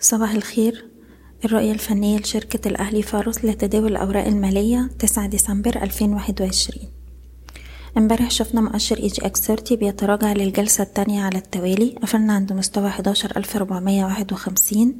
[0.00, 0.88] صباح الخير.
[1.44, 6.97] الرؤية الفنية لشركة الأهلي فاروس لتداول الأوراق المالية 9 ديسمبر 2021
[7.98, 14.94] امبارح شفنا مؤشر EGX 30 بيتراجع للجلسة التانية على التوالي قفلنا عند مستوى 11451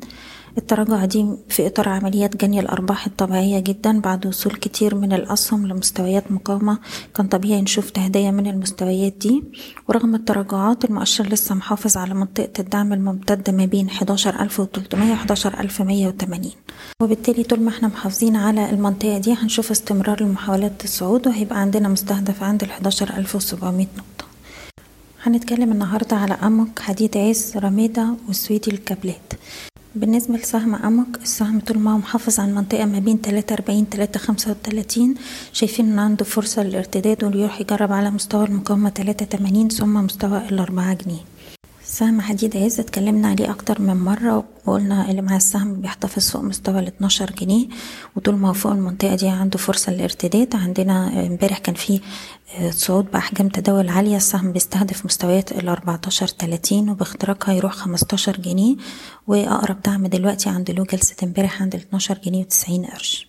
[0.58, 6.32] التراجع دي في إطار عمليات جني الأرباح الطبيعية جدا بعد وصول كتير من الأسهم لمستويات
[6.32, 6.78] مقاومة
[7.14, 9.44] كان طبيعي نشوف تهدية من المستويات دي.
[9.88, 16.50] ورغم التراجعات المؤشر لسه محافظ على منطقة الدعم الممتدة ما بين 11300 و 11180
[17.02, 22.42] وبالتالي طول ما إحنا محافظين على المنطقة دي هنشوف استمرار المحاولات الصعود وهيبقى عندنا مستهدف
[22.42, 24.24] عند ال 11700 نقطة.
[25.22, 29.32] هنتكلم النهاردة على أمك حديد عز رميدة وسويدي الكابلات.
[29.94, 34.20] بالنسبة لسهم أمك السهم طول ما هو محافظ على المنطقة ما بين تلاتة أربعين تلاتة
[34.20, 35.14] خمسة وتلاتين.
[35.52, 40.94] شايفين إن عنده فرصة للارتداد ويروح يجرب على مستوى المقاومة تلاتة تمانين ثم مستوى الأربعة
[40.94, 41.20] جنيه.
[41.98, 46.78] سهم حديد عز اتكلمنا عليه أكتر من مرة وقلنا اللي مع السهم بيحتفظ فوق مستوى
[46.78, 47.66] ال 12 جنيه
[48.16, 50.56] وطول ما هو فوق المنطقة دي عنده فرصة للارتداد.
[50.56, 52.00] عندنا امبارح كان في
[52.70, 54.16] صعود بأحجام تداول عالية.
[54.16, 58.76] السهم بيستهدف مستويات ال 14 30 وباختراقها يروح 15 جنيه.
[59.26, 63.28] وأقرب دعم دلوقتي عند له جلسة امبارح عند ال 12 جنيه و90 قرش.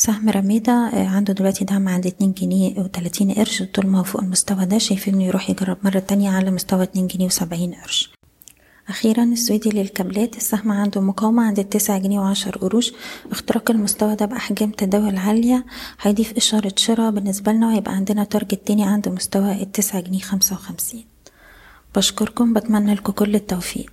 [0.00, 3.62] سهم رميدة عنده دلوقتي دعم عند اتنين جنيه وتلاتين قرش.
[3.62, 7.06] طول ما هو فوق المستوى ده شايفين إنه يروح يجرب مرة تانية على مستوى اتنين
[7.06, 8.10] جنيه وسبعين قرش.
[8.88, 12.92] أخيرا السويدي للكابلات السهم عنده مقاومة عند التسعة جنيه وعشر قروش.
[13.30, 15.66] اختراق المستوى ده بأحجام تداول عالية.
[16.00, 21.06] هيضيف إشارة شراء بالنسبة لنا وهيبقى عندنا تارجت تاني عند مستوى التسعة جنيه خمسة وخمسين.
[21.96, 23.92] بشكركم بتمنى لكم كل التوفيق.